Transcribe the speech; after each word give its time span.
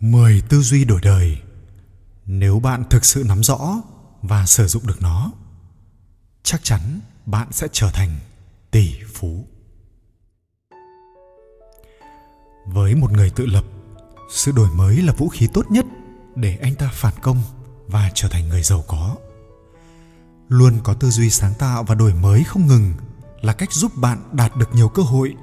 10 0.00 0.42
tư 0.48 0.62
duy 0.62 0.84
đổi 0.84 1.00
đời. 1.02 1.38
Nếu 2.26 2.60
bạn 2.60 2.84
thực 2.90 3.04
sự 3.04 3.24
nắm 3.26 3.42
rõ 3.42 3.82
và 4.22 4.46
sử 4.46 4.66
dụng 4.66 4.86
được 4.86 5.02
nó, 5.02 5.32
chắc 6.42 6.64
chắn 6.64 7.00
bạn 7.26 7.48
sẽ 7.50 7.68
trở 7.72 7.90
thành 7.90 8.18
tỷ 8.70 8.94
phú. 9.14 9.46
Với 12.66 12.94
một 12.94 13.12
người 13.12 13.30
tự 13.30 13.46
lập, 13.46 13.64
sự 14.30 14.52
đổi 14.52 14.70
mới 14.70 14.96
là 14.96 15.12
vũ 15.12 15.28
khí 15.28 15.48
tốt 15.52 15.70
nhất 15.70 15.86
để 16.34 16.58
anh 16.62 16.74
ta 16.74 16.90
phản 16.92 17.14
công 17.22 17.42
và 17.86 18.10
trở 18.14 18.28
thành 18.28 18.48
người 18.48 18.62
giàu 18.62 18.84
có. 18.88 19.16
Luôn 20.48 20.80
có 20.84 20.94
tư 20.94 21.10
duy 21.10 21.30
sáng 21.30 21.54
tạo 21.58 21.84
và 21.84 21.94
đổi 21.94 22.14
mới 22.14 22.44
không 22.44 22.66
ngừng 22.66 22.94
là 23.40 23.52
cách 23.52 23.72
giúp 23.72 23.92
bạn 23.96 24.18
đạt 24.32 24.56
được 24.56 24.74
nhiều 24.74 24.88
cơ 24.88 25.02
hội 25.02 25.34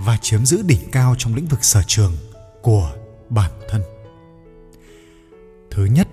và 0.00 0.18
chiếm 0.22 0.46
giữ 0.46 0.62
đỉnh 0.62 0.90
cao 0.92 1.14
trong 1.18 1.34
lĩnh 1.34 1.46
vực 1.46 1.64
sở 1.64 1.82
trường 1.86 2.16
của 2.62 2.99
bản 3.30 3.50
thân. 3.68 3.82
Thứ 5.70 5.84
nhất, 5.84 6.08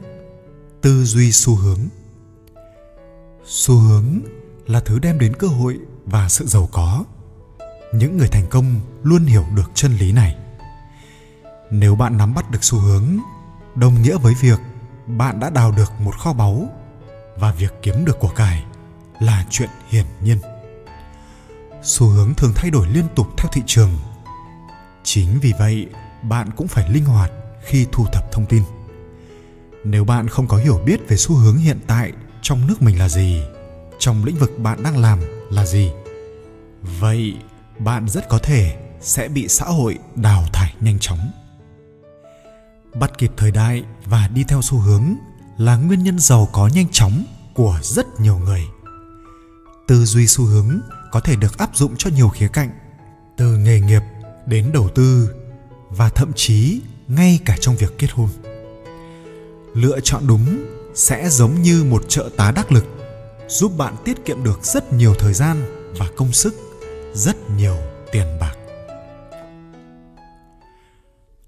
tư 0.82 1.04
duy 1.04 1.32
xu 1.32 1.56
hướng. 1.56 1.80
Xu 3.46 3.76
hướng 3.76 4.20
là 4.68 4.80
thứ 4.80 5.00
đem 5.00 5.20
đến 5.20 5.36
cơ 5.36 5.48
hội 5.48 5.80
và 6.06 6.30
sự 6.30 6.46
giàu 6.46 6.70
có. 6.72 7.06
Những 7.94 8.18
người 8.18 8.28
thành 8.28 8.48
công 8.50 8.80
luôn 9.04 9.26
hiểu 9.26 9.46
được 9.56 9.72
chân 9.74 9.98
lý 9.98 10.12
này. 10.12 10.38
Nếu 11.72 11.96
bạn 11.96 12.18
nắm 12.18 12.34
bắt 12.34 12.52
được 12.52 12.64
xu 12.64 12.80
hướng, 12.80 13.18
đồng 13.76 14.02
nghĩa 14.02 14.18
với 14.18 14.34
việc 14.42 14.60
bạn 15.08 15.40
đã 15.40 15.50
đào 15.50 15.72
được 15.72 15.92
một 16.00 16.18
kho 16.18 16.34
báu 16.34 16.70
và 17.36 17.52
việc 17.52 17.74
kiếm 17.82 18.06
được 18.06 18.20
của 18.20 18.30
cải 18.30 18.64
là 19.20 19.46
chuyện 19.50 19.70
hiển 19.90 20.06
nhiên. 20.22 20.38
Xu 21.84 22.06
hướng 22.06 22.34
thường 22.34 22.52
thay 22.56 22.72
đổi 22.72 22.88
liên 22.88 23.06
tục 23.16 23.28
theo 23.38 23.52
thị 23.54 23.62
trường. 23.66 23.92
Chính 25.04 25.40
vì 25.42 25.54
vậy 25.60 25.88
bạn 26.24 26.50
cũng 26.56 26.68
phải 26.68 26.90
linh 26.90 27.06
hoạt 27.06 27.32
khi 27.66 27.88
thu 27.92 28.06
thập 28.14 28.32
thông 28.32 28.46
tin. 28.46 28.64
Nếu 29.84 30.06
bạn 30.06 30.28
không 30.28 30.48
có 30.48 30.58
hiểu 30.58 30.82
biết 30.86 31.00
về 31.08 31.18
xu 31.18 31.36
hướng 31.36 31.58
hiện 31.58 31.80
tại 31.88 32.12
trong 32.42 32.68
nước 32.68 32.82
mình 32.82 33.00
là 33.00 33.10
gì, 33.10 33.42
trong 34.00 34.26
lĩnh 34.26 34.36
vực 34.36 34.52
bạn 34.58 34.84
đang 34.84 34.98
làm 34.98 35.20
là 35.52 35.66
gì, 35.66 35.92
vậy 37.00 37.34
bạn 37.80 38.10
rất 38.10 38.30
có 38.30 38.40
thể 38.40 38.78
sẽ 39.02 39.28
bị 39.28 39.48
xã 39.48 39.66
hội 39.66 39.98
đào 40.16 40.44
thải 40.54 40.74
nhanh 40.80 40.98
chóng. 41.00 41.32
Bắt 43.00 43.18
kịp 43.18 43.32
thời 43.38 43.52
đại 43.52 43.84
và 44.06 44.28
đi 44.28 44.44
theo 44.44 44.62
xu 44.62 44.78
hướng 44.78 45.16
là 45.58 45.76
nguyên 45.76 46.04
nhân 46.04 46.20
giàu 46.20 46.50
có 46.52 46.68
nhanh 46.68 46.88
chóng 46.92 47.24
của 47.54 47.80
rất 47.82 48.20
nhiều 48.20 48.38
người. 48.38 48.64
Tư 49.88 50.06
duy 50.06 50.28
xu 50.28 50.46
hướng 50.46 50.80
có 51.12 51.20
thể 51.20 51.36
được 51.36 51.58
áp 51.58 51.76
dụng 51.76 51.96
cho 51.98 52.10
nhiều 52.10 52.30
khía 52.30 52.48
cạnh, 52.48 52.70
từ 53.38 53.58
nghề 53.58 53.80
nghiệp 53.80 54.02
đến 54.46 54.72
đầu 54.74 54.90
tư 54.96 55.30
và 55.90 56.10
thậm 56.10 56.32
chí 56.36 56.82
ngay 57.08 57.40
cả 57.46 57.58
trong 57.62 57.76
việc 57.76 57.98
kết 57.98 58.08
hôn. 58.12 58.30
Lựa 59.74 60.00
chọn 60.04 60.28
đúng 60.28 60.66
sẽ 60.96 61.30
giống 61.30 61.62
như 61.62 61.84
một 61.84 62.10
trợ 62.10 62.30
tá 62.38 62.52
đắc 62.52 62.72
lực, 62.72 62.86
giúp 63.48 63.72
bạn 63.78 63.96
tiết 64.06 64.26
kiệm 64.26 64.44
được 64.44 64.60
rất 64.64 64.94
nhiều 64.94 65.14
thời 65.20 65.34
gian 65.34 65.64
và 65.98 66.08
công 66.16 66.32
sức, 66.32 66.56
rất 67.14 67.50
nhiều 67.50 67.78
tiền 68.12 68.28
bạc. 68.40 68.54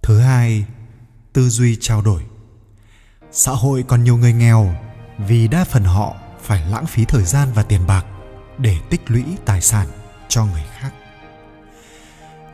Thứ 0.01 0.19
hai, 0.19 0.65
tư 1.33 1.49
duy 1.49 1.77
trao 1.81 2.01
đổi. 2.01 2.21
Xã 3.31 3.51
hội 3.51 3.83
còn 3.87 4.03
nhiều 4.03 4.17
người 4.17 4.33
nghèo 4.33 4.75
vì 5.17 5.47
đa 5.47 5.63
phần 5.63 5.83
họ 5.83 6.15
phải 6.43 6.65
lãng 6.71 6.85
phí 6.85 7.05
thời 7.05 7.23
gian 7.23 7.47
và 7.55 7.63
tiền 7.63 7.81
bạc 7.87 8.05
để 8.57 8.77
tích 8.89 9.01
lũy 9.07 9.23
tài 9.45 9.61
sản 9.61 9.87
cho 10.29 10.45
người 10.45 10.63
khác. 10.79 10.91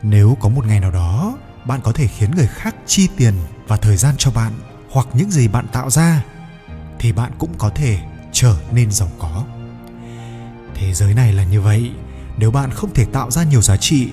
Nếu 0.02 0.36
có 0.40 0.48
một 0.48 0.66
ngày 0.66 0.80
nào 0.80 0.90
đó 0.90 1.38
bạn 1.66 1.80
có 1.80 1.92
thể 1.92 2.06
khiến 2.06 2.30
người 2.36 2.46
khác 2.46 2.76
chi 2.86 3.08
tiền 3.16 3.34
và 3.66 3.76
thời 3.76 3.96
gian 3.96 4.14
cho 4.18 4.30
bạn, 4.30 4.52
hoặc 4.90 5.06
những 5.14 5.30
gì 5.30 5.48
bạn 5.48 5.66
tạo 5.72 5.90
ra, 5.90 6.24
thì 6.98 7.12
bạn 7.12 7.32
cũng 7.38 7.54
có 7.58 7.70
thể 7.70 7.98
trở 8.32 8.56
nên 8.72 8.90
giàu 8.90 9.08
có. 9.18 9.44
Thế 10.74 10.94
giới 10.94 11.14
này 11.14 11.32
là 11.32 11.44
như 11.44 11.60
vậy. 11.60 11.90
Nếu 12.38 12.50
bạn 12.50 12.70
không 12.70 12.94
thể 12.94 13.04
tạo 13.04 13.30
ra 13.30 13.42
nhiều 13.42 13.62
giá 13.62 13.76
trị, 13.76 14.08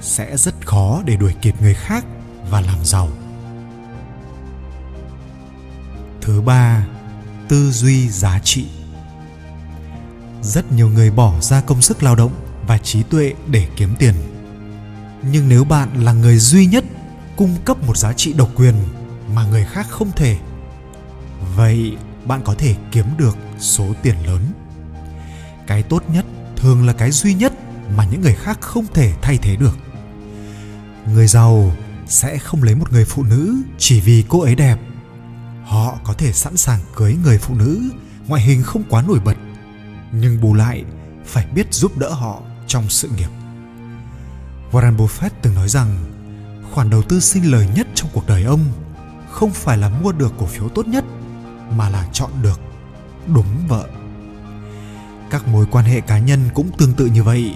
sẽ 0.00 0.36
rất 0.36 0.66
khó 0.66 1.02
để 1.04 1.16
đuổi 1.16 1.34
kịp 1.42 1.54
người 1.60 1.74
khác 1.74 2.04
và 2.50 2.60
làm 2.60 2.84
giàu. 2.84 3.08
Thứ 6.20 6.40
ba, 6.40 6.86
tư 7.48 7.70
duy 7.70 8.08
giá 8.08 8.38
trị. 8.38 8.66
Rất 10.42 10.72
nhiều 10.72 10.88
người 10.88 11.10
bỏ 11.10 11.40
ra 11.40 11.60
công 11.60 11.82
sức 11.82 12.02
lao 12.02 12.16
động 12.16 12.32
và 12.66 12.78
trí 12.78 13.02
tuệ 13.02 13.34
để 13.46 13.68
kiếm 13.76 13.94
tiền 13.98 14.31
nhưng 15.30 15.48
nếu 15.48 15.64
bạn 15.64 16.04
là 16.04 16.12
người 16.12 16.38
duy 16.38 16.66
nhất 16.66 16.84
cung 17.36 17.56
cấp 17.64 17.76
một 17.86 17.96
giá 17.96 18.12
trị 18.12 18.32
độc 18.32 18.50
quyền 18.54 18.74
mà 19.34 19.46
người 19.46 19.64
khác 19.64 19.86
không 19.90 20.10
thể, 20.16 20.38
vậy 21.56 21.96
bạn 22.24 22.40
có 22.44 22.54
thể 22.54 22.74
kiếm 22.92 23.06
được 23.18 23.36
số 23.58 23.84
tiền 24.02 24.16
lớn. 24.26 24.40
Cái 25.66 25.82
tốt 25.82 26.02
nhất 26.08 26.24
thường 26.56 26.86
là 26.86 26.92
cái 26.92 27.10
duy 27.10 27.34
nhất 27.34 27.52
mà 27.96 28.04
những 28.04 28.20
người 28.20 28.34
khác 28.34 28.60
không 28.60 28.86
thể 28.94 29.12
thay 29.22 29.38
thế 29.42 29.56
được. 29.56 29.76
Người 31.14 31.26
giàu 31.26 31.72
sẽ 32.06 32.38
không 32.38 32.62
lấy 32.62 32.74
một 32.74 32.92
người 32.92 33.04
phụ 33.04 33.22
nữ 33.22 33.56
chỉ 33.78 34.00
vì 34.00 34.24
cô 34.28 34.40
ấy 34.40 34.54
đẹp. 34.54 34.78
Họ 35.64 35.98
có 36.04 36.14
thể 36.14 36.32
sẵn 36.32 36.56
sàng 36.56 36.80
cưới 36.96 37.16
người 37.24 37.38
phụ 37.38 37.54
nữ, 37.54 37.82
ngoại 38.26 38.42
hình 38.42 38.62
không 38.62 38.82
quá 38.88 39.02
nổi 39.02 39.20
bật, 39.24 39.36
nhưng 40.12 40.40
bù 40.40 40.54
lại 40.54 40.84
phải 41.24 41.46
biết 41.46 41.74
giúp 41.74 41.98
đỡ 41.98 42.10
họ 42.10 42.40
trong 42.66 42.88
sự 42.88 43.08
nghiệp 43.16 43.41
warren 44.72 44.96
buffett 44.96 45.30
từng 45.42 45.54
nói 45.54 45.68
rằng, 45.68 45.96
khoản 46.72 46.90
đầu 46.90 47.02
tư 47.02 47.20
sinh 47.20 47.52
lời 47.52 47.68
nhất 47.74 47.86
trong 47.94 48.10
cuộc 48.12 48.26
đời 48.26 48.42
ông 48.42 48.60
không 49.30 49.50
phải 49.50 49.78
là 49.78 49.88
mua 49.88 50.12
được 50.12 50.32
cổ 50.38 50.46
phiếu 50.46 50.68
tốt 50.68 50.86
nhất, 50.86 51.04
mà 51.76 51.88
là 51.88 52.08
chọn 52.12 52.30
được 52.42 52.60
đúng 53.34 53.66
vợ. 53.68 53.88
Các 55.30 55.48
mối 55.48 55.66
quan 55.70 55.84
hệ 55.84 56.00
cá 56.00 56.18
nhân 56.18 56.40
cũng 56.54 56.70
tương 56.78 56.92
tự 56.92 57.06
như 57.06 57.22
vậy. 57.22 57.54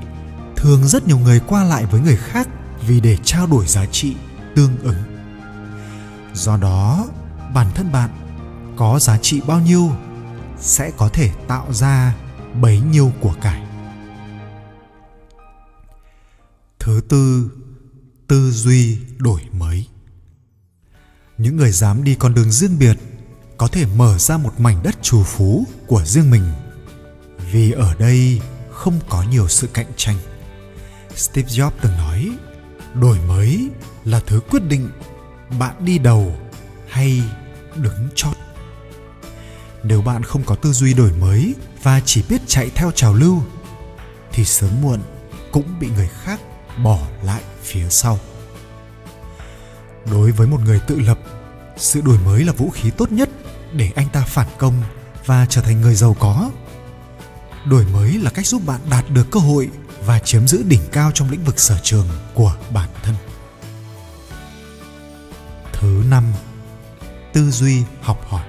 Thường 0.56 0.88
rất 0.88 1.06
nhiều 1.06 1.18
người 1.18 1.40
qua 1.40 1.64
lại 1.64 1.84
với 1.86 2.00
người 2.00 2.16
khác 2.16 2.48
vì 2.86 3.00
để 3.00 3.16
trao 3.24 3.46
đổi 3.46 3.66
giá 3.66 3.86
trị 3.86 4.16
tương 4.54 4.78
ứng. 4.82 5.02
Do 6.34 6.56
đó, 6.56 7.06
bản 7.54 7.66
thân 7.74 7.92
bạn 7.92 8.10
có 8.76 8.98
giá 8.98 9.18
trị 9.18 9.40
bao 9.46 9.60
nhiêu 9.60 9.90
sẽ 10.58 10.90
có 10.96 11.08
thể 11.08 11.30
tạo 11.48 11.72
ra 11.72 12.14
bấy 12.60 12.80
nhiêu 12.80 13.12
của 13.20 13.34
cải. 13.40 13.65
Thứ 16.86 17.00
tư 17.08 17.50
tư 18.28 18.50
duy 18.50 18.98
đổi 19.18 19.40
mới. 19.52 19.86
Những 21.38 21.56
người 21.56 21.72
dám 21.72 22.04
đi 22.04 22.14
con 22.14 22.34
đường 22.34 22.52
riêng 22.52 22.78
biệt 22.78 22.96
có 23.56 23.68
thể 23.68 23.86
mở 23.96 24.18
ra 24.18 24.36
một 24.36 24.60
mảnh 24.60 24.82
đất 24.82 25.02
trù 25.02 25.22
phú 25.22 25.66
của 25.86 26.02
riêng 26.04 26.30
mình. 26.30 26.42
Vì 27.52 27.72
ở 27.72 27.94
đây 27.94 28.40
không 28.70 29.00
có 29.08 29.24
nhiều 29.30 29.48
sự 29.48 29.66
cạnh 29.66 29.86
tranh. 29.96 30.16
Steve 31.16 31.48
jobs 31.48 31.70
từng 31.82 31.96
nói, 31.96 32.30
đổi 32.94 33.18
mới 33.28 33.70
là 34.04 34.20
thứ 34.26 34.40
quyết 34.50 34.62
định 34.68 34.90
bạn 35.58 35.84
đi 35.84 35.98
đầu 35.98 36.36
hay 36.88 37.22
đứng 37.76 38.08
chót. 38.14 38.36
Nếu 39.82 40.02
bạn 40.02 40.22
không 40.22 40.42
có 40.44 40.54
tư 40.54 40.72
duy 40.72 40.94
đổi 40.94 41.12
mới 41.12 41.54
và 41.82 42.00
chỉ 42.04 42.22
biết 42.28 42.40
chạy 42.46 42.70
theo 42.74 42.90
trào 42.90 43.14
lưu, 43.14 43.42
thì 44.32 44.44
sớm 44.44 44.70
muộn 44.82 45.00
cũng 45.52 45.80
bị 45.80 45.88
người 45.96 46.08
khác 46.22 46.40
bỏ 46.82 46.98
lại 47.22 47.42
phía 47.62 47.88
sau. 47.88 48.18
Đối 50.10 50.32
với 50.32 50.46
một 50.46 50.60
người 50.64 50.80
tự 50.86 51.00
lập, 51.00 51.18
sự 51.76 52.00
đổi 52.00 52.18
mới 52.18 52.44
là 52.44 52.52
vũ 52.52 52.70
khí 52.70 52.90
tốt 52.90 53.12
nhất 53.12 53.28
để 53.72 53.90
anh 53.96 54.08
ta 54.12 54.20
phản 54.20 54.46
công 54.58 54.82
và 55.26 55.46
trở 55.46 55.60
thành 55.60 55.80
người 55.80 55.94
giàu 55.94 56.16
có. 56.20 56.50
Đổi 57.64 57.86
mới 57.92 58.12
là 58.12 58.30
cách 58.30 58.46
giúp 58.46 58.62
bạn 58.66 58.80
đạt 58.90 59.04
được 59.10 59.30
cơ 59.30 59.40
hội 59.40 59.70
và 60.04 60.18
chiếm 60.18 60.46
giữ 60.46 60.62
đỉnh 60.62 60.82
cao 60.92 61.10
trong 61.14 61.30
lĩnh 61.30 61.44
vực 61.44 61.60
sở 61.60 61.78
trường 61.82 62.06
của 62.34 62.56
bản 62.70 62.88
thân. 63.02 63.14
Thứ 65.72 66.02
năm, 66.08 66.24
tư 67.32 67.50
duy 67.50 67.82
học 68.00 68.24
hỏi. 68.28 68.44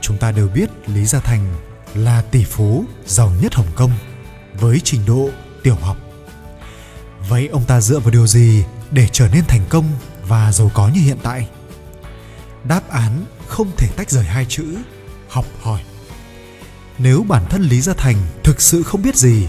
Chúng 0.00 0.18
ta 0.18 0.32
đều 0.32 0.48
biết 0.48 0.70
lý 0.86 1.06
gia 1.06 1.20
thành 1.20 1.54
là 1.94 2.22
tỷ 2.22 2.44
phú 2.44 2.84
giàu 3.06 3.32
nhất 3.42 3.54
hồng 3.54 3.72
kông 3.74 3.92
với 4.54 4.80
trình 4.84 5.00
độ 5.06 5.30
tiểu 5.62 5.74
học 5.74 5.96
vậy 7.28 7.48
ông 7.48 7.64
ta 7.64 7.80
dựa 7.80 7.98
vào 7.98 8.10
điều 8.10 8.26
gì 8.26 8.64
để 8.90 9.08
trở 9.12 9.28
nên 9.28 9.44
thành 9.44 9.66
công 9.68 9.84
và 10.28 10.52
giàu 10.52 10.70
có 10.74 10.88
như 10.88 11.00
hiện 11.00 11.18
tại? 11.22 11.48
Đáp 12.64 12.90
án 12.90 13.24
không 13.46 13.70
thể 13.76 13.88
tách 13.96 14.10
rời 14.10 14.24
hai 14.24 14.46
chữ, 14.48 14.76
học 15.28 15.44
hỏi. 15.62 15.80
Nếu 16.98 17.24
bản 17.28 17.44
thân 17.50 17.62
lý 17.62 17.80
gia 17.80 17.94
thành 17.94 18.16
thực 18.44 18.60
sự 18.60 18.82
không 18.82 19.02
biết 19.02 19.16
gì, 19.16 19.48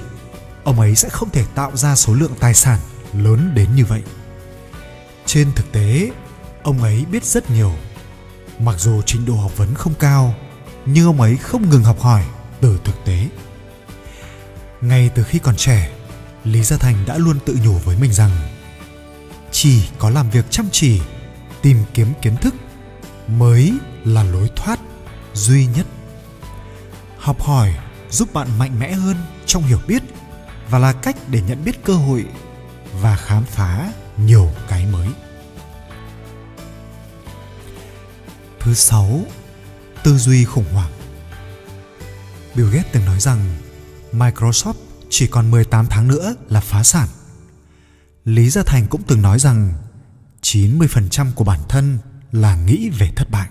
ông 0.64 0.80
ấy 0.80 0.96
sẽ 0.96 1.10
không 1.10 1.30
thể 1.30 1.46
tạo 1.56 1.78
ra 1.78 1.96
số 1.96 2.14
lượng 2.14 2.34
tài 2.40 2.54
sản 2.54 2.80
lớn 3.14 3.52
đến 3.56 3.76
như 3.76 3.86
vậy. 3.86 4.02
Trên 5.26 5.52
thực 5.56 5.72
tế, 5.72 6.12
ông 6.64 6.84
ấy 6.84 7.06
biết 7.12 7.26
rất 7.26 7.50
nhiều. 7.50 7.74
Mặc 8.60 8.76
dù 8.80 9.02
trình 9.02 9.26
độ 9.26 9.36
học 9.36 9.58
vấn 9.58 9.74
không 9.76 9.94
cao, 10.00 10.36
nhưng 10.86 11.06
ông 11.06 11.22
ấy 11.22 11.38
không 11.38 11.70
ngừng 11.70 11.84
học 11.84 12.00
hỏi 12.00 12.24
từ 12.62 12.80
thực 12.84 13.06
tế. 13.06 13.28
Ngay 14.82 15.10
từ 15.16 15.24
khi 15.24 15.40
còn 15.40 15.56
trẻ 15.56 15.92
lý 16.44 16.64
gia 16.64 16.78
thành 16.78 17.06
đã 17.06 17.18
luôn 17.18 17.40
tự 17.46 17.58
nhủ 17.64 17.78
với 17.78 17.98
mình 17.98 18.14
rằng, 18.14 18.32
chỉ 19.52 19.84
có 19.98 20.10
làm 20.10 20.30
việc 20.30 20.46
chăm 20.50 20.66
chỉ, 20.72 21.02
tìm 21.62 21.78
kiếm 21.94 22.14
kiến 22.22 22.36
thức 22.38 22.56
mới 23.28 23.74
là 24.06 24.24
lối 24.24 24.50
thoát 24.56 24.80
duy 25.34 25.66
nhất. 25.66 25.86
Học 27.18 27.42
hỏi 27.42 27.74
giúp 28.10 28.34
bạn 28.34 28.48
mạnh 28.60 28.80
mẽ 28.80 28.94
hơn 28.94 29.18
trong 29.46 29.64
hiểu 29.64 29.80
biết 29.88 30.04
và 30.70 30.80
là 30.80 30.94
cách 30.94 31.16
để 31.28 31.42
nhận 31.48 31.64
biết 31.66 31.84
cơ 31.84 31.94
hội 31.94 32.26
và 33.02 33.16
khám 33.16 33.44
phá 33.46 33.92
nhiều 34.18 34.50
cái 34.68 34.86
mới. 34.86 35.10
Thứ 38.60 38.74
sáu, 38.74 39.22
tư 40.04 40.18
duy 40.18 40.46
khủng 40.46 40.74
hoảng. 40.74 40.92
Bill 42.56 42.70
Gates 42.70 42.92
từng 42.92 43.06
nói 43.06 43.20
rằng, 43.20 43.40
Microsoft 44.12 44.74
chỉ 45.10 45.28
còn 45.28 45.52
18 45.52 45.88
tháng 45.90 46.08
nữa 46.08 46.36
là 46.50 46.60
phá 46.60 46.84
sản. 46.84 47.08
Lý 48.26 48.50
Gia 48.50 48.64
Thành 48.64 48.88
cũng 48.90 49.02
từng 49.08 49.22
nói 49.22 49.40
rằng 49.40 49.74
90% 50.42 51.28
của 51.36 51.44
bản 51.44 51.60
thân 51.70 51.98
là 52.32 52.56
nghĩ 52.56 52.90
về 52.90 53.12
thất 53.16 53.32
bại. 53.32 53.50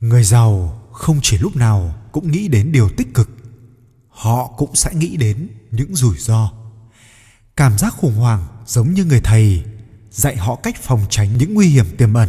Người 0.00 0.24
giàu 0.24 0.80
không 0.92 1.20
chỉ 1.22 1.38
lúc 1.38 1.56
nào 1.56 1.94
cũng 2.12 2.30
nghĩ 2.30 2.48
đến 2.48 2.72
điều 2.72 2.88
tích 2.88 3.14
cực, 3.14 3.30
họ 4.08 4.46
cũng 4.46 4.74
sẽ 4.74 4.94
nghĩ 4.94 5.16
đến 5.16 5.48
những 5.70 5.94
rủi 5.94 6.16
ro. 6.18 6.52
Cảm 7.56 7.78
giác 7.78 7.94
khủng 7.96 8.14
hoảng 8.14 8.46
giống 8.66 8.94
như 8.94 9.04
người 9.04 9.20
thầy 9.20 9.64
dạy 10.10 10.36
họ 10.36 10.54
cách 10.54 10.76
phòng 10.82 11.00
tránh 11.10 11.38
những 11.38 11.54
nguy 11.54 11.68
hiểm 11.68 11.96
tiềm 11.96 12.14
ẩn 12.14 12.28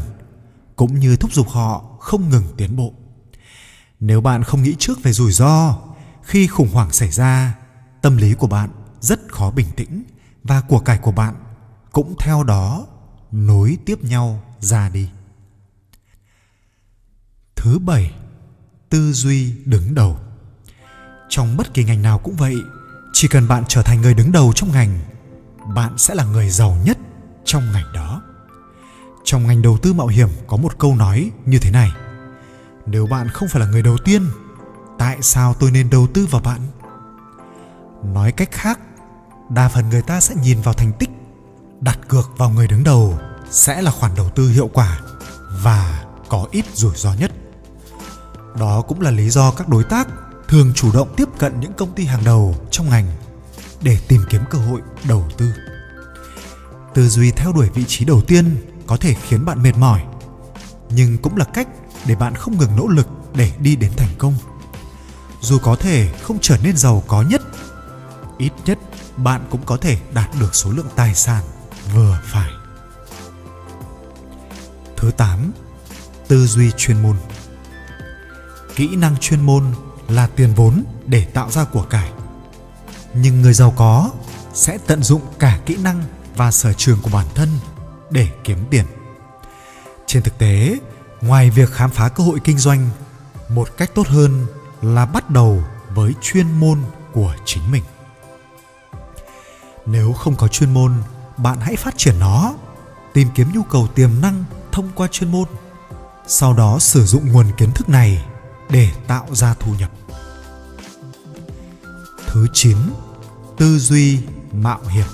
cũng 0.75 0.99
như 0.99 1.15
thúc 1.15 1.33
giục 1.33 1.49
họ 1.49 1.97
không 1.99 2.29
ngừng 2.29 2.45
tiến 2.57 2.75
bộ. 2.75 2.93
Nếu 3.99 4.21
bạn 4.21 4.43
không 4.43 4.63
nghĩ 4.63 4.75
trước 4.79 5.03
về 5.03 5.13
rủi 5.13 5.31
ro, 5.31 5.77
khi 6.23 6.47
khủng 6.47 6.69
hoảng 6.73 6.91
xảy 6.91 7.11
ra, 7.11 7.55
tâm 8.01 8.17
lý 8.17 8.33
của 8.33 8.47
bạn 8.47 8.69
rất 8.99 9.19
khó 9.31 9.51
bình 9.51 9.67
tĩnh 9.75 10.03
và 10.43 10.61
của 10.61 10.79
cải 10.79 10.97
của 10.97 11.11
bạn 11.11 11.35
cũng 11.91 12.15
theo 12.19 12.43
đó 12.43 12.87
nối 13.31 13.77
tiếp 13.85 14.03
nhau 14.03 14.43
ra 14.59 14.89
đi. 14.89 15.09
Thứ 17.55 17.79
bảy, 17.79 18.13
tư 18.89 19.13
duy 19.13 19.53
đứng 19.65 19.95
đầu. 19.95 20.17
Trong 21.29 21.57
bất 21.57 21.73
kỳ 21.73 21.83
ngành 21.83 22.01
nào 22.01 22.19
cũng 22.19 22.35
vậy, 22.35 22.55
chỉ 23.13 23.27
cần 23.27 23.47
bạn 23.47 23.63
trở 23.67 23.81
thành 23.81 24.01
người 24.01 24.13
đứng 24.13 24.31
đầu 24.31 24.53
trong 24.55 24.71
ngành, 24.71 24.99
bạn 25.75 25.97
sẽ 25.97 26.15
là 26.15 26.23
người 26.23 26.49
giàu 26.49 26.77
nhất 26.85 26.97
trong 27.45 27.71
ngành 27.71 27.93
đó. 27.93 28.21
Trong 29.23 29.47
ngành 29.47 29.61
đầu 29.61 29.77
tư 29.77 29.93
mạo 29.93 30.07
hiểm 30.07 30.29
có 30.47 30.57
một 30.57 30.77
câu 30.77 30.95
nói 30.95 31.31
như 31.45 31.59
thế 31.59 31.71
này: 31.71 31.91
Nếu 32.85 33.07
bạn 33.07 33.29
không 33.29 33.49
phải 33.49 33.59
là 33.59 33.67
người 33.67 33.81
đầu 33.81 33.97
tiên, 34.05 34.25
tại 34.97 35.17
sao 35.21 35.53
tôi 35.53 35.71
nên 35.71 35.89
đầu 35.89 36.07
tư 36.13 36.25
vào 36.25 36.41
bạn? 36.41 36.61
Nói 38.03 38.31
cách 38.31 38.51
khác, 38.51 38.79
đa 39.49 39.69
phần 39.69 39.89
người 39.89 40.01
ta 40.01 40.21
sẽ 40.21 40.35
nhìn 40.43 40.61
vào 40.61 40.73
thành 40.73 40.91
tích, 40.99 41.09
đặt 41.81 41.99
cược 42.07 42.37
vào 42.37 42.49
người 42.49 42.67
đứng 42.67 42.83
đầu 42.83 43.19
sẽ 43.51 43.81
là 43.81 43.91
khoản 43.91 44.15
đầu 44.15 44.29
tư 44.29 44.49
hiệu 44.49 44.69
quả 44.73 44.99
và 45.63 46.05
có 46.29 46.47
ít 46.51 46.65
rủi 46.73 46.95
ro 46.95 47.13
nhất. 47.13 47.31
Đó 48.59 48.81
cũng 48.81 49.01
là 49.01 49.11
lý 49.11 49.29
do 49.29 49.51
các 49.51 49.69
đối 49.69 49.83
tác 49.83 50.07
thường 50.47 50.71
chủ 50.75 50.91
động 50.93 51.13
tiếp 51.17 51.29
cận 51.37 51.59
những 51.59 51.73
công 51.73 51.95
ty 51.95 52.05
hàng 52.05 52.23
đầu 52.23 52.55
trong 52.71 52.89
ngành 52.89 53.05
để 53.81 53.97
tìm 54.07 54.21
kiếm 54.29 54.41
cơ 54.49 54.59
hội 54.59 54.81
đầu 55.07 55.25
tư. 55.37 55.53
Tư 56.93 57.09
duy 57.09 57.31
theo 57.31 57.53
đuổi 57.53 57.69
vị 57.73 57.83
trí 57.87 58.05
đầu 58.05 58.21
tiên 58.21 58.57
có 58.87 58.97
thể 58.97 59.15
khiến 59.27 59.45
bạn 59.45 59.63
mệt 59.63 59.77
mỏi, 59.77 60.03
nhưng 60.89 61.17
cũng 61.17 61.37
là 61.37 61.45
cách 61.45 61.67
để 62.05 62.15
bạn 62.15 62.35
không 62.35 62.57
ngừng 62.57 62.75
nỗ 62.75 62.87
lực 62.87 63.07
để 63.35 63.51
đi 63.59 63.75
đến 63.75 63.91
thành 63.97 64.15
công. 64.17 64.35
Dù 65.41 65.57
có 65.63 65.75
thể 65.75 66.13
không 66.21 66.37
trở 66.41 66.57
nên 66.63 66.77
giàu 66.77 67.03
có 67.07 67.21
nhất, 67.21 67.41
ít 68.39 68.51
nhất 68.65 68.79
bạn 69.17 69.47
cũng 69.49 69.61
có 69.65 69.77
thể 69.77 69.97
đạt 70.13 70.29
được 70.39 70.55
số 70.55 70.71
lượng 70.71 70.89
tài 70.95 71.15
sản 71.15 71.43
vừa 71.93 72.19
phải. 72.23 72.49
Thứ 74.97 75.11
8. 75.11 75.51
Tư 76.27 76.47
duy 76.47 76.71
chuyên 76.77 77.01
môn. 77.01 77.15
Kỹ 78.75 78.95
năng 78.95 79.17
chuyên 79.17 79.45
môn 79.45 79.63
là 80.07 80.27
tiền 80.27 80.53
vốn 80.55 80.83
để 81.05 81.25
tạo 81.25 81.51
ra 81.51 81.63
của 81.63 81.83
cải. 81.83 82.11
Nhưng 83.13 83.41
người 83.41 83.53
giàu 83.53 83.73
có 83.77 84.11
sẽ 84.53 84.77
tận 84.87 85.03
dụng 85.03 85.21
cả 85.39 85.59
kỹ 85.65 85.77
năng 85.83 86.03
và 86.35 86.51
sở 86.51 86.73
trường 86.73 87.01
của 87.01 87.09
bản 87.13 87.25
thân 87.35 87.49
để 88.11 88.29
kiếm 88.43 88.57
tiền. 88.69 88.85
Trên 90.05 90.23
thực 90.23 90.37
tế, 90.37 90.79
ngoài 91.21 91.49
việc 91.49 91.71
khám 91.71 91.91
phá 91.91 92.09
cơ 92.09 92.23
hội 92.23 92.39
kinh 92.43 92.57
doanh, 92.57 92.89
một 93.49 93.77
cách 93.77 93.91
tốt 93.95 94.07
hơn 94.07 94.45
là 94.81 95.05
bắt 95.05 95.29
đầu 95.29 95.63
với 95.89 96.13
chuyên 96.21 96.51
môn 96.51 96.79
của 97.13 97.35
chính 97.45 97.71
mình. 97.71 97.83
Nếu 99.91 100.13
không 100.13 100.35
có 100.35 100.47
chuyên 100.47 100.73
môn, 100.73 100.93
bạn 101.37 101.59
hãy 101.61 101.75
phát 101.75 101.97
triển 101.97 102.19
nó, 102.19 102.53
tìm 103.13 103.27
kiếm 103.35 103.47
nhu 103.53 103.63
cầu 103.63 103.87
tiềm 103.95 104.09
năng 104.21 104.43
thông 104.71 104.89
qua 104.95 105.07
chuyên 105.11 105.31
môn. 105.31 105.47
Sau 106.27 106.53
đó 106.53 106.79
sử 106.79 107.05
dụng 107.05 107.31
nguồn 107.31 107.45
kiến 107.57 107.71
thức 107.71 107.89
này 107.89 108.25
để 108.69 108.91
tạo 109.07 109.27
ra 109.31 109.55
thu 109.59 109.71
nhập. 109.79 109.91
Thứ 112.27 112.47
9 112.53 112.77
tư 113.57 113.79
duy 113.79 114.19
mạo 114.53 114.79
hiểm. 114.89 115.07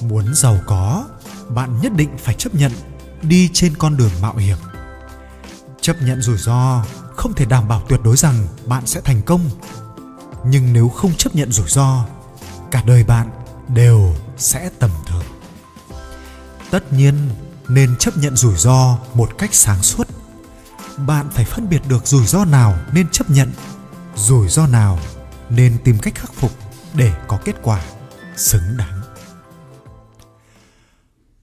Muốn 0.00 0.34
giàu 0.34 0.58
có 0.66 1.04
bạn 1.48 1.80
nhất 1.80 1.92
định 1.96 2.10
phải 2.18 2.34
chấp 2.34 2.54
nhận 2.54 2.72
đi 3.22 3.50
trên 3.52 3.76
con 3.76 3.96
đường 3.96 4.12
mạo 4.22 4.36
hiểm. 4.36 4.56
Chấp 5.80 5.96
nhận 6.02 6.22
rủi 6.22 6.38
ro 6.38 6.84
không 7.16 7.34
thể 7.34 7.44
đảm 7.44 7.68
bảo 7.68 7.82
tuyệt 7.88 8.00
đối 8.04 8.16
rằng 8.16 8.46
bạn 8.66 8.86
sẽ 8.86 9.00
thành 9.00 9.22
công. 9.22 9.50
Nhưng 10.44 10.72
nếu 10.72 10.88
không 10.88 11.14
chấp 11.14 11.34
nhận 11.34 11.52
rủi 11.52 11.68
ro 11.68 12.04
cả 12.70 12.82
đời 12.86 13.04
bạn 13.04 13.30
đều 13.68 14.14
sẽ 14.36 14.70
tầm 14.78 14.90
thường. 15.06 15.24
Tất 16.70 16.92
nhiên 16.92 17.14
nên 17.68 17.96
chấp 17.96 18.16
nhận 18.16 18.36
rủi 18.36 18.56
ro 18.56 18.98
một 19.14 19.38
cách 19.38 19.54
sáng 19.54 19.82
suốt. 19.82 20.08
Bạn 20.96 21.26
phải 21.30 21.44
phân 21.44 21.68
biệt 21.68 21.82
được 21.88 22.06
rủi 22.06 22.26
ro 22.26 22.44
nào 22.44 22.78
nên 22.92 23.08
chấp 23.08 23.30
nhận, 23.30 23.52
rủi 24.16 24.48
ro 24.48 24.66
nào 24.66 24.98
nên 25.50 25.78
tìm 25.84 25.98
cách 25.98 26.14
khắc 26.14 26.32
phục 26.34 26.52
để 26.94 27.12
có 27.28 27.38
kết 27.44 27.56
quả 27.62 27.82
xứng 28.36 28.76
đáng. 28.76 29.00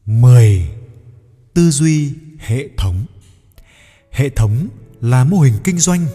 10. 0.06 0.75
Tư 1.54 1.71
duy 1.71 2.13
hệ 2.39 2.69
thống. 2.78 3.06
Hệ 4.12 4.30
thống 4.30 4.68
là 5.01 5.24
mô 5.24 5.39
hình 5.39 5.54
kinh 5.63 5.80
doanh 5.80 6.07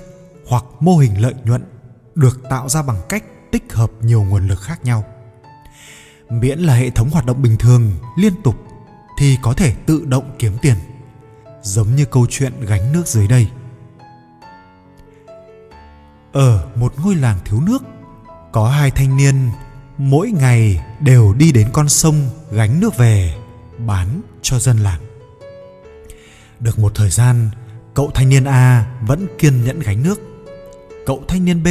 hoặc 0.47 0.65
mô 0.81 0.97
hình 0.97 1.23
lợi 1.23 1.35
nhuận 1.45 1.65
được 2.15 2.41
tạo 2.51 2.69
ra 2.69 2.83
bằng 2.83 3.01
cách 3.09 3.25
tích 3.53 3.73
hợp 3.73 3.91
nhiều 4.03 4.23
nguồn 4.23 4.49
lực 4.49 4.61
khác 4.61 4.85
nhau. 4.85 5.05
Miễn 6.31 6.59
là 6.59 6.75
hệ 6.75 6.91
thống 6.91 7.11
hoạt 7.11 7.27
động 7.27 7.43
bình 7.43 7.57
thường, 7.59 7.93
liên 8.17 8.43
tục 8.43 8.55
thì 9.19 9.39
có 9.43 9.53
thể 9.53 9.75
tự 9.87 10.05
động 10.05 10.37
kiếm 10.39 10.53
tiền 10.63 10.77
giống 11.63 11.97
như 11.97 12.05
câu 12.05 12.27
chuyện 12.31 12.53
gánh 12.61 12.93
nước 12.93 13.07
dưới 13.07 13.29
đây 13.29 13.49
ở 16.33 16.69
một 16.75 16.95
ngôi 16.99 17.15
làng 17.15 17.39
thiếu 17.45 17.61
nước 17.61 17.83
có 18.53 18.69
hai 18.69 18.91
thanh 18.91 19.17
niên 19.17 19.51
mỗi 19.99 20.31
ngày 20.31 20.85
đều 21.01 21.35
đi 21.35 21.53
đến 21.53 21.69
con 21.73 21.89
sông 21.89 22.31
gánh 22.51 22.81
nước 22.81 22.97
về 22.97 23.35
bán 23.79 24.21
cho 24.43 24.59
dân 24.59 24.79
làng 24.79 25.01
được 26.61 26.79
một 26.79 26.93
thời 26.95 27.11
gian 27.11 27.51
cậu 27.95 28.11
thanh 28.15 28.29
niên 28.29 28.45
a 28.45 28.87
vẫn 29.07 29.27
kiên 29.39 29.65
nhẫn 29.65 29.81
gánh 29.81 30.03
nước 30.03 30.21
cậu 31.07 31.25
thanh 31.29 31.45
niên 31.45 31.63
b 31.63 31.69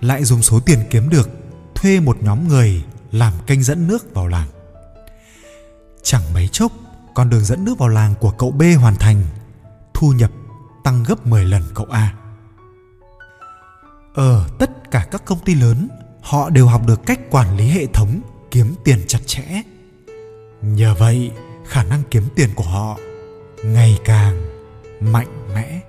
lại 0.00 0.24
dùng 0.24 0.42
số 0.42 0.60
tiền 0.60 0.78
kiếm 0.90 1.08
được 1.08 1.30
thuê 1.74 2.00
một 2.00 2.22
nhóm 2.22 2.48
người 2.48 2.84
làm 3.12 3.32
kênh 3.46 3.62
dẫn 3.62 3.88
nước 3.88 4.14
vào 4.14 4.26
làng 4.26 4.48
Chẳng 6.06 6.22
mấy 6.34 6.48
chốc, 6.48 6.72
con 7.14 7.30
đường 7.30 7.44
dẫn 7.44 7.64
nước 7.64 7.78
vào 7.78 7.88
làng 7.88 8.14
của 8.20 8.30
cậu 8.30 8.50
B 8.50 8.62
hoàn 8.80 8.96
thành, 8.96 9.22
thu 9.94 10.12
nhập 10.12 10.30
tăng 10.84 11.04
gấp 11.08 11.26
10 11.26 11.44
lần 11.44 11.62
cậu 11.74 11.86
A. 11.90 12.14
Ở 14.14 14.48
tất 14.58 14.90
cả 14.90 15.06
các 15.10 15.24
công 15.24 15.38
ty 15.38 15.54
lớn, 15.54 15.88
họ 16.22 16.50
đều 16.50 16.66
học 16.66 16.86
được 16.86 17.06
cách 17.06 17.20
quản 17.30 17.56
lý 17.56 17.68
hệ 17.68 17.86
thống 17.86 18.20
kiếm 18.50 18.74
tiền 18.84 18.98
chặt 19.06 19.18
chẽ. 19.26 19.62
Nhờ 20.62 20.94
vậy, 20.98 21.30
khả 21.66 21.84
năng 21.84 22.02
kiếm 22.10 22.24
tiền 22.34 22.50
của 22.54 22.64
họ 22.64 22.98
ngày 23.64 23.98
càng 24.04 24.42
mạnh 25.00 25.54
mẽ. 25.54 25.80